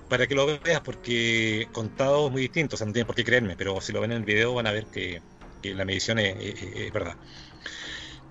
[0.10, 3.24] para que lo veas, porque contado es muy distinto, o sea, no tienen por qué
[3.24, 5.22] creerme, pero si lo ven en el video van a ver que,
[5.64, 7.16] la medición es, verdad.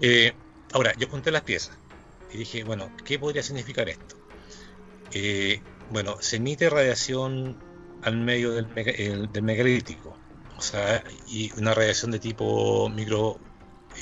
[0.00, 0.32] Eh,
[0.72, 1.78] Ahora, yo conté las piezas
[2.32, 4.16] y dije, bueno, ¿qué podría significar esto?
[5.12, 7.56] Eh, bueno, se emite radiación
[8.02, 8.68] al medio del,
[9.42, 10.16] megalítico,
[10.56, 13.38] o sea, y una radiación de tipo micro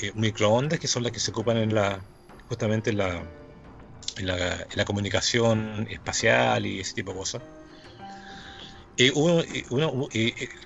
[0.01, 2.01] eh, microondas que son las que se ocupan en la
[2.49, 3.23] justamente en la,
[4.17, 7.41] en la comunicación espacial y ese tipo de cosas.
[8.99, 9.43] Y uno,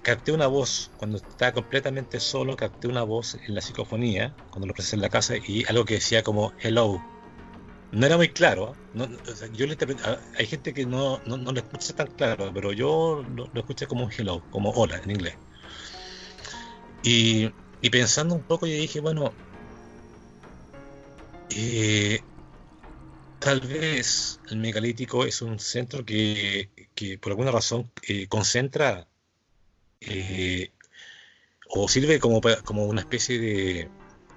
[0.04, 4.74] capté una voz, cuando estaba completamente solo, capté una voz en la psicofonía, cuando lo
[4.74, 7.04] presenté en la casa, y algo que decía como hello.
[7.92, 8.74] No era muy claro,
[9.52, 9.66] yo
[10.38, 14.42] hay gente que no, no, lo escucha tan claro, pero yo lo, escuché como hello,
[14.50, 15.36] como hola en inglés.
[17.04, 19.34] Y, y pensando un poco, yo dije, bueno,
[21.50, 22.22] eh,
[23.42, 26.70] Tal vez el megalítico es un centro que,
[27.20, 29.08] por alguna razón eh, concentra
[30.00, 30.72] eh,
[31.68, 32.40] o sirve como,
[32.86, 33.90] una especie de,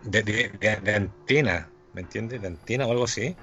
[0.05, 2.41] de, antena, ¿me entiendes?
[2.41, 3.37] De antena o algo así.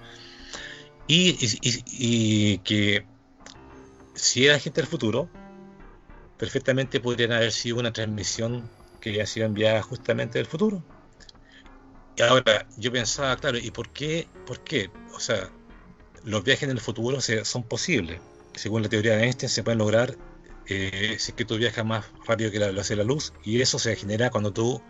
[1.08, 3.06] Y, que
[4.16, 5.30] si era gente del futuro,
[6.40, 8.68] perfectamente podrían haber sido una transmisión
[9.00, 10.84] que ha sido enviada justamente del futuro.
[12.22, 14.28] Ahora yo pensaba, claro, ¿y por qué?
[14.46, 14.90] ¿Por qué?
[15.14, 15.50] O sea,
[16.24, 18.20] los viajes en el futuro son posibles.
[18.54, 20.18] Según la teoría de Einstein, se pueden lograr
[20.68, 23.62] eh, si es que tú viajas más rápido que la velocidad de la luz, y
[23.62, 24.82] eso se genera cuando tú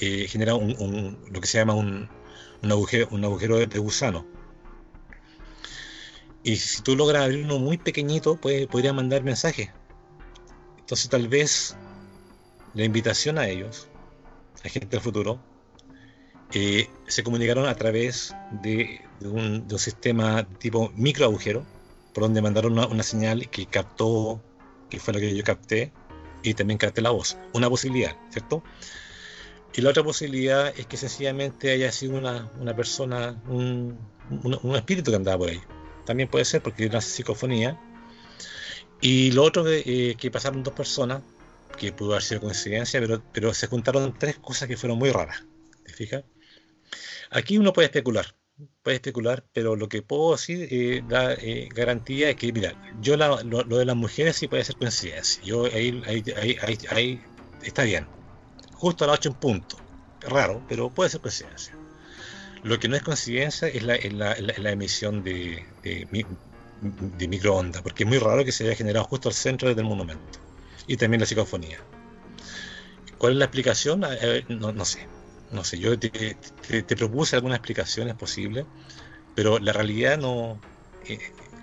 [0.00, 2.08] eh, generas un, lo que se llama un,
[2.62, 4.26] un agujero, un agujero de, gusano.
[6.42, 9.70] Y si tú logras abrir uno muy pequeñito, pues, podría mandar mensajes.
[10.78, 11.76] Entonces tal vez
[12.74, 13.88] la invitación a ellos,
[14.64, 15.40] a gente del futuro,
[16.52, 21.64] eh, se comunicaron a través de, un, sistema tipo micro agujero,
[22.14, 24.40] por donde mandaron una, señal que captó,
[24.88, 25.92] que fue lo que yo capté,
[26.42, 27.36] y también capté la voz.
[27.52, 28.62] Una posibilidad, ¿cierto?
[29.74, 33.98] Y la otra posibilidad es que sencillamente haya sido una, persona, un,
[34.74, 35.60] espíritu que andaba por ahí.
[36.06, 37.78] También puede ser porque es una psicofonía.
[39.00, 41.22] Y lo otro eh, que pasaron dos personas
[41.76, 45.44] que pudo haber sido coincidencia, pero, pero se juntaron tres cosas que fueron muy raras.
[45.84, 46.24] ¿Te fijas?
[47.30, 48.34] Aquí uno puede especular,
[48.82, 53.16] puede especular, pero lo que puedo decir, eh, da eh, garantía es que, mira, yo
[53.16, 55.42] lo, de las mujeres sí puede ser coincidencia.
[55.44, 56.24] Yo ahí, ahí,
[56.62, 57.20] ahí, ahí
[57.62, 58.06] está bien.
[58.74, 59.76] Justo a las 8 en punto.
[60.20, 61.74] Raro, pero puede ser coincidencia.
[62.62, 66.26] Lo que no es coincidencia es la, la, emisión de, de,
[66.80, 70.40] de microondas, porque es muy raro que se haya generado justo al centro del monumento.
[70.86, 71.78] Y también la psicofonía.
[73.18, 74.04] ¿Cuál es la explicación?
[74.48, 75.06] no, no sé.
[75.56, 78.66] No sé, yo te, te, propuse algunas explicaciones posibles,
[79.34, 80.60] pero la realidad no.
[81.08, 81.18] Eh,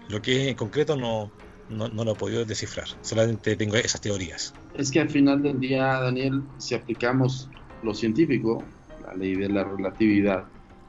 [0.09, 1.31] lo que es en concreto no,
[1.69, 2.87] no, no, lo he podido descifrar.
[3.01, 4.51] Solamente tengo esas teorías.
[4.73, 7.49] Es que al final del día, Daniel, si aplicamos
[7.83, 8.63] lo científico,
[9.05, 10.45] la ley de la relatividad,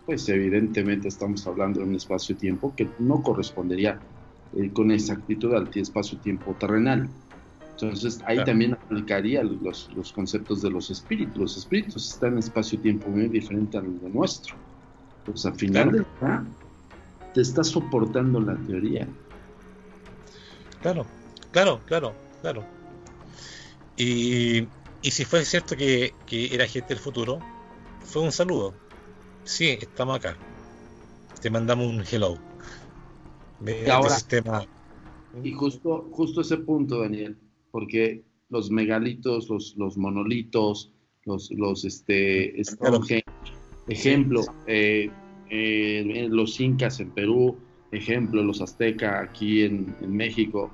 [0.06, 4.00] pues evidentemente estamos hablando de un espacio-tiempo que no correspondería
[4.56, 7.10] eh, con exactitud al espacio-tiempo terrenal.
[7.74, 11.36] Entonces ahí también aplicaría los, los, conceptos de los espíritus.
[11.36, 14.54] Los espíritus están en espacio-tiempo muy diferente al de nuestro.
[15.24, 16.06] Pues al final
[17.32, 19.08] te está soportando la teoría.
[20.82, 21.04] Claro,
[21.50, 22.64] claro, claro, claro.
[23.96, 24.68] Y,
[25.02, 27.40] y si fue cierto que, que era gente del futuro,
[28.00, 28.74] fue un saludo.
[29.42, 30.36] Sí, estamos acá.
[31.40, 32.38] Te mandamos un hello.
[33.66, 34.16] Y ahora,
[35.42, 37.36] y justo, justo ese punto, Daniel,
[37.74, 40.92] porque los megalitos, los, los monolitos,
[41.24, 42.62] los, los este,
[43.88, 45.10] ejemplo, eh,
[45.50, 47.56] eh, los incas en Perú,
[47.90, 50.70] ejemplo, los aztecas aquí en, México,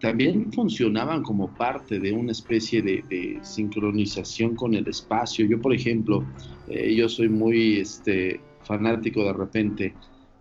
[0.00, 5.46] también funcionaban como parte de una especie de, sincronización con el espacio.
[5.46, 6.24] Yo, por ejemplo,
[6.66, 9.94] eh, yo soy muy este, fanático de repente,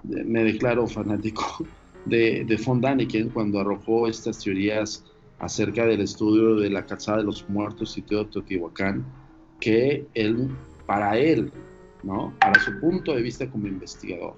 [0.04, 1.64] me declaro fanático
[2.08, 5.06] de, de von Daniken cuando arrojó estas teorías
[5.42, 9.04] acerca del estudio de la calzada de los muertos y Teotihuacán,
[9.60, 10.50] que él,
[10.86, 11.52] para él,
[12.04, 12.32] ¿no?
[12.40, 14.36] para su punto de vista como investigador,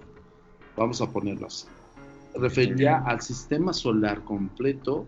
[0.77, 1.67] vamos a ponerlo así,
[2.35, 5.05] refería al sistema solar completo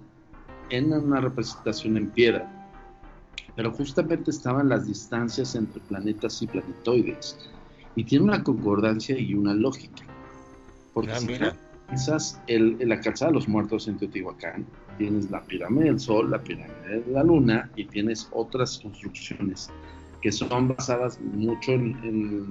[0.69, 2.51] en una representación en piedra,
[3.55, 7.38] pero justamente estaban las distancias entre planetas y planetoides,
[7.95, 10.03] y tiene una concordancia y una lógica.
[10.93, 11.27] Porque ah, si
[11.88, 14.65] piensas el, la calzada de los muertos en Teotihuacán,
[14.98, 19.69] tienes la pirámide del Sol, la pirámide de la Luna y tienes otras construcciones
[20.21, 21.95] que son basadas mucho en,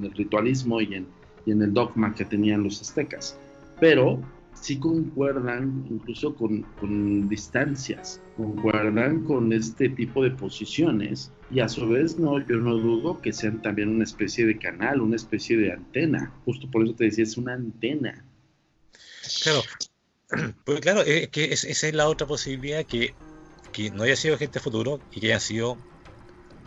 [0.03, 1.07] el ritualismo y en,
[1.47, 3.37] en, el dogma que tenían los aztecas,
[3.81, 4.21] pero
[4.55, 11.89] sí concuerdan incluso con, con, distancias, concuerdan con este tipo de posiciones y a su
[11.89, 15.73] vez no, yo no dudo que sean también una especie de canal, una especie de
[15.73, 18.25] antena, justo por eso te decía, es una antena.
[19.43, 19.63] Claro,
[20.65, 23.15] pues claro, es que esa es la otra posibilidad que,
[23.93, 25.77] no haya sido gente futuro y que hayan sido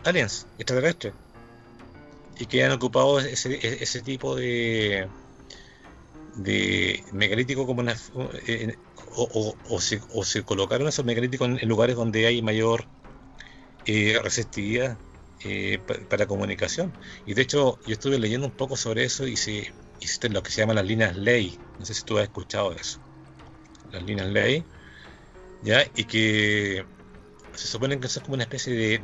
[0.04, 1.14] aliens, extraterrestres.
[2.38, 5.08] Y que hayan ocupado ese, ese tipo de
[6.38, 7.02] de
[7.66, 7.96] como una,
[8.46, 8.76] eh,
[9.16, 12.84] o, se, colocaron esos megalíticos en, lugares donde hay mayor
[13.86, 14.18] eh,
[15.44, 16.92] eh, para, comunicación.
[17.26, 20.50] Y de hecho, yo estuve leyendo un poco sobre eso y se existen lo que
[20.50, 21.58] se llaman las líneas ley.
[21.78, 23.00] No sé si tú has escuchado eso
[23.92, 24.64] las líneas ley,
[25.62, 25.84] ¿ya?
[25.94, 26.84] y que
[27.54, 28.98] se suponen que son como una especie de,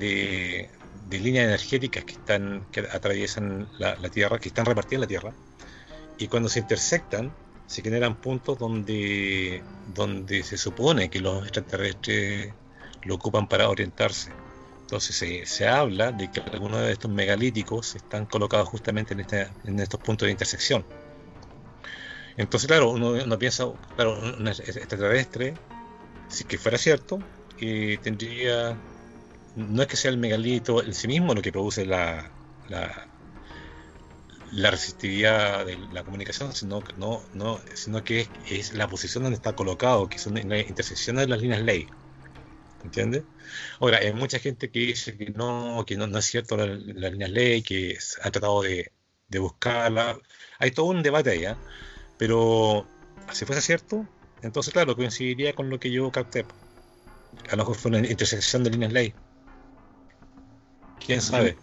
[1.09, 5.33] de, líneas energéticas que están que atraviesan la, Tierra, que están repartidas en la Tierra,
[6.19, 7.33] y cuando se intersectan
[7.67, 9.63] se generan puntos donde,
[9.95, 12.53] donde se supone que los extraterrestres
[13.05, 14.31] lo ocupan para orientarse.
[14.85, 19.49] Entonces se, se habla de que algunos de estos megalíticos están colocados justamente en, este,
[19.65, 20.85] en estos puntos de intersección.
[22.37, 23.65] Entonces, claro, uno, piensa,
[23.97, 25.55] claro, un extraterrestre,
[26.29, 27.19] si que fuera cierto,
[27.61, 28.77] eh, tendría,
[29.57, 32.31] no es que sea el megalito en sí mismo lo que produce la,
[32.69, 33.09] la,
[34.53, 39.55] la resistividad de la comunicación, sino, no, no, sino que es, la posición donde está
[39.55, 41.87] colocado, que son en la intersección de las líneas ley.
[42.85, 43.25] ¿Entiendes?
[43.81, 47.11] Ahora, hay mucha gente que dice que no, que no, no es cierto las la
[47.11, 48.93] líneas ley, que ha tratado de,
[49.29, 50.19] de buscarla.
[50.59, 51.57] Hay todo un debate ahí, ¿eh?
[52.19, 52.87] Pero
[53.33, 54.07] si fuese cierto,
[54.43, 56.45] entonces claro, coincidiría con lo que yo capté.
[57.51, 59.15] A lo mejor fue una intersección de líneas ley.
[61.05, 61.57] ¿Quién sabe?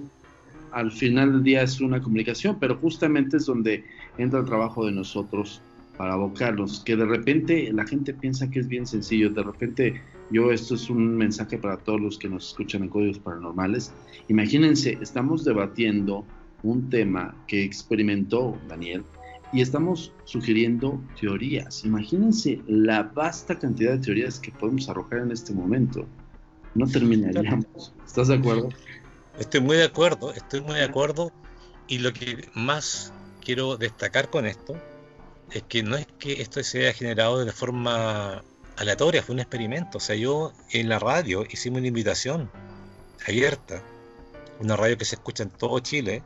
[0.71, 3.85] Al final del día es una comunicación, pero justamente es donde
[4.17, 5.61] entra el trabajo de nosotros
[5.97, 10.01] para abocarlos, que de repente la gente piensa que es bien sencillo, de repente
[10.31, 13.91] yo esto es un mensaje para todos los que nos escuchan en Códigos Paranormales.
[14.27, 16.25] Imagínense, estamos debatiendo
[16.63, 19.03] un tema que experimentó Daniel,
[19.53, 21.83] y estamos sugiriendo teorías.
[21.83, 26.05] Imagínense la vasta cantidad de teorías que podemos arrojar en este momento.
[26.73, 27.93] no terminaríamos.
[28.05, 28.69] ¿Estás de acuerdo?
[29.37, 31.31] Estoy muy de acuerdo, estoy muy de acuerdo.
[31.87, 33.13] Y lo que más
[33.43, 34.75] quiero destacar con esto
[35.51, 38.41] es que no es que esto se haya generado de forma
[38.77, 39.97] aleatoria, fue un experimento.
[39.97, 42.51] O sea, yo en la radio hicimos una invitación
[43.27, 43.81] abierta,
[44.59, 46.23] una radio que se escucha en todo Chile,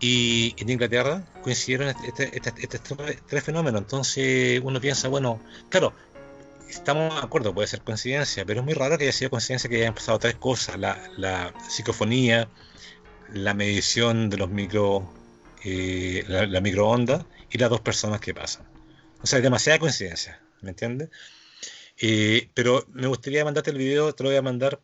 [0.00, 2.78] y en Inglaterra coincidieron estos este, este, este,
[3.28, 3.82] tres fenómenos.
[3.82, 5.94] Entonces uno piensa, bueno, claro,
[6.68, 9.76] estamos de acuerdo, puede ser coincidencia, pero es muy raro que haya sido coincidencia que
[9.76, 12.48] hayan pasado tres cosas: la, la psicofonía,
[13.32, 15.08] la medición de los micro,
[15.64, 18.66] eh, la, microonda y las dos personas que pasan.
[19.22, 21.10] O sea, es demasiada coincidencia, ¿me entiendes?
[22.04, 24.80] Eh, pero me gustaría mandarte el video, te lo voy a mandar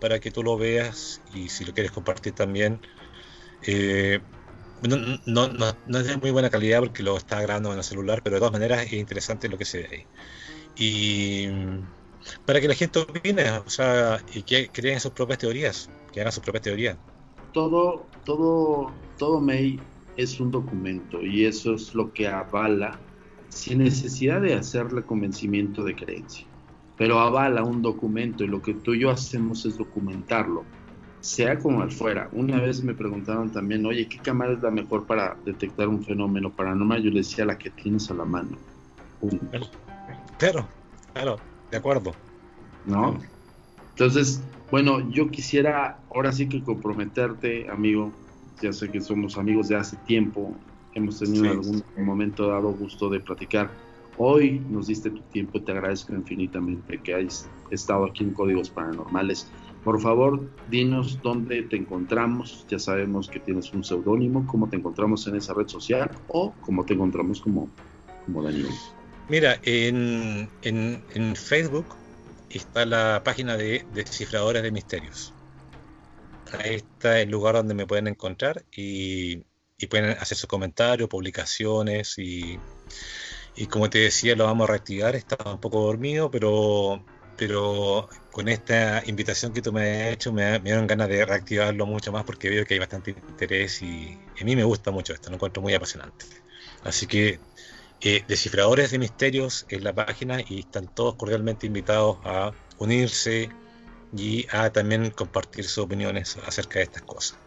[0.00, 2.80] para que tú lo veas y si lo quieres compartir también.
[3.66, 4.20] Eh,
[4.82, 4.96] no,
[5.26, 5.48] no,
[5.86, 8.40] no, es de muy buena calidad porque lo está grabando en el celular, pero de
[8.40, 10.06] todas maneras es interesante lo que se ve ahí.
[10.74, 11.46] Y
[12.46, 16.32] para que la gente opine, o sea, y que creen sus propias teorías, que hagan
[16.32, 16.96] sus propias teorías.
[17.52, 19.78] Todo, todo, todo May
[20.16, 22.98] es un documento y eso es lo que avala
[23.50, 26.46] sin necesidad de hacerle convencimiento de creencia
[27.02, 30.64] pero avala un documento y lo que tú y yo hacemos es documentarlo,
[31.18, 32.28] sea como al fuera.
[32.30, 36.52] Una vez me preguntaron también, oye, ¿qué cámara es la mejor para detectar un fenómeno
[36.52, 37.02] paranormal?
[37.02, 38.56] Yo le decía la que tienes a la mano.
[40.38, 40.68] Claro,
[41.12, 41.40] claro,
[41.72, 42.14] de acuerdo.
[42.84, 43.18] ¿No?
[43.90, 44.40] Entonces,
[44.70, 48.12] bueno, yo quisiera ahora sí que comprometerte, amigo.
[48.60, 50.54] Ya sé que somos amigos de hace tiempo,
[50.94, 53.72] hemos tenido algún momento dado gusto de platicar
[54.24, 58.70] Hoy nos diste tu tiempo y te agradezco infinitamente que hayas estado aquí en Códigos
[58.70, 59.48] Paranormales.
[59.82, 62.64] Por favor, dinos dónde te encontramos.
[62.68, 66.86] Ya sabemos que tienes un seudónimo, cómo te encontramos en esa red social o cómo
[66.86, 67.68] te encontramos como,
[68.24, 68.68] como Daniel.
[69.28, 70.48] Mira, en,
[71.34, 71.86] Facebook
[72.48, 75.34] está la página de Descifradores de Misterios.
[76.60, 79.42] Ahí está el lugar donde me pueden encontrar y,
[79.78, 82.60] y pueden hacer sus comentarios, publicaciones y
[83.54, 85.14] y como te decía, lo vamos a reactivar.
[85.14, 87.04] Estaba un poco dormido, pero,
[87.36, 92.12] pero con esta invitación que tú me has hecho, me, dieron ganas de reactivarlo mucho
[92.12, 95.36] más porque veo que hay bastante interés y, a mí me gusta mucho esto, lo
[95.36, 96.26] encuentro muy apasionante.
[96.84, 97.38] Así que
[98.00, 103.50] eh, Descifradores de Misterios es la página y están todos cordialmente invitados a unirse
[104.16, 107.38] y a también compartir sus opiniones acerca de estas cosas.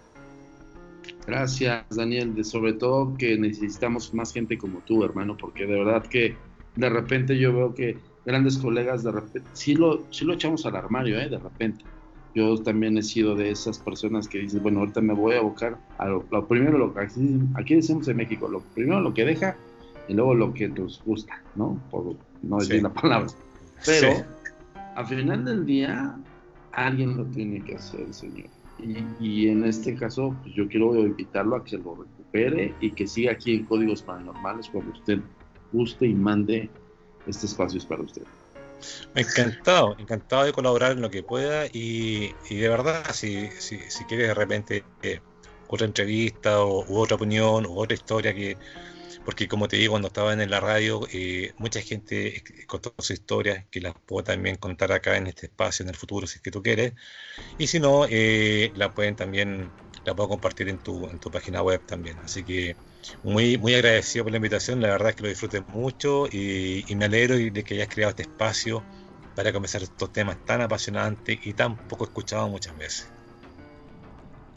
[1.28, 2.36] Gracias, Daniel.
[2.36, 6.36] De sobre todo que necesitamos más gente como tú, hermano, porque de verdad que
[6.76, 10.76] de repente yo veo que grandes colegas de repente sí lo, sí lo echamos al
[10.76, 11.30] armario, ¿eh?
[11.30, 11.84] De repente.
[12.34, 15.78] Yo también he sido de esas personas que dicen, bueno, ahorita me voy a abocar
[15.98, 19.56] a lo, primero, lo que aquí, decimos en México, lo primero lo que deja
[20.10, 21.80] y luego lo que nos gusta, ¿no?
[21.90, 23.30] Por no decir la palabra.
[23.86, 24.26] Pero
[24.96, 26.14] al final del día,
[26.74, 28.50] alguien lo tiene que hacer, señor.
[29.20, 33.32] Y, en este caso, pues yo quiero invitarlo a que lo recupere y que siga
[33.32, 35.20] aquí en Códigos Paranormales cuando usted
[35.72, 36.70] guste y mande
[37.26, 38.24] este espacio es para usted.
[39.16, 44.28] Encantado, encantado de colaborar en lo que pueda y, de verdad, si, si, si quiere
[44.28, 45.20] de repente eh,
[45.68, 48.58] otra entrevista o, u otra opinión u otra historia que,
[49.26, 53.68] porque como te digo, cuando estaba en la radio, eh, mucha gente contó su historia,
[53.72, 56.52] que las puedo también contar acá en este espacio en el futuro, si es que
[56.52, 56.94] tú quieres,
[57.58, 61.64] y si no, eh, la pueden también, la puedo compartir en tu, en tu página
[61.64, 62.22] web también.
[62.22, 62.80] Así que
[63.24, 66.96] muy, muy agradecido por la invitación, la verdad es que lo disfruté mucho y, y
[66.96, 68.88] me alegro de que hayas creado este espacio
[69.36, 73.15] para comenzar estos temas tan apasionantes y tan poco escuchados muchas veces.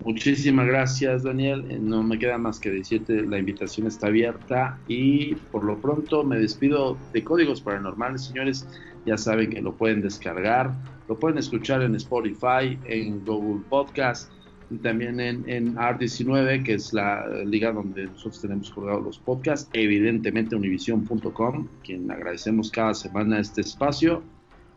[0.04, 1.64] Muchísimas gracias, Daniel.
[1.68, 6.22] Eh, no me queda más que decirte, la invitación está abierta y por lo pronto
[6.22, 8.66] me despido de Códigos Paranormales, señores.
[9.06, 10.72] Ya saben que lo pueden descargar,
[11.08, 14.30] lo pueden escuchar en Spotify, en Google Podcast
[14.70, 19.68] y también en, en Art19, que es la liga donde nosotros tenemos colgados los podcasts.
[19.72, 24.22] Evidentemente, univision.com, quien agradecemos cada semana este espacio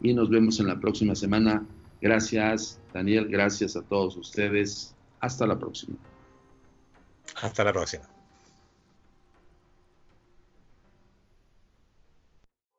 [0.01, 1.63] y nos vemos en la próxima semana.
[2.01, 3.28] Gracias, Daniel.
[3.28, 4.95] Gracias a todos ustedes.
[5.22, 5.95] Hasta la próxima.
[7.41, 8.03] Hasta la próxima.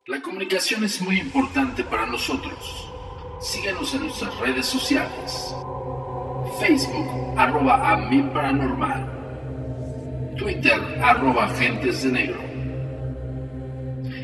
[0.06, 2.90] La comunicación es muy importante para nosotros.
[3.40, 5.54] Síguenos en nuestras redes sociales.
[6.58, 10.34] Facebook, arroba a mi paranormal.
[10.36, 12.42] Twitter, arroba agentes de negro.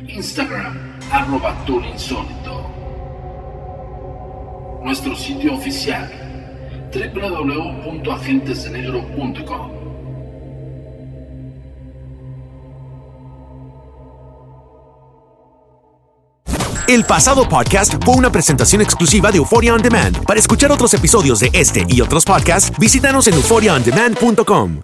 [0.09, 2.69] Instagram, arroba insólito.
[4.83, 6.28] Nuestro sitio oficial
[6.93, 9.78] www.agentesdenegro.com.
[16.89, 20.24] El pasado podcast fue una presentación exclusiva de Euphoria On Demand.
[20.24, 24.80] Para escuchar otros episodios de este y otros podcasts, visítanos en euphoriaondemand.com.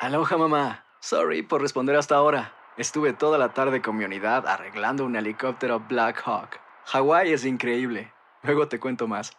[0.00, 0.84] Aloha mamá.
[1.00, 2.54] Sorry por responder hasta ahora.
[2.76, 6.60] Estuve toda la tarde con mi unidad arreglando un helicóptero Black Hawk.
[6.84, 8.12] Hawái es increíble.
[8.44, 9.32] Luego te cuento más.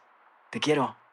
[0.49, 0.97] Te quiero.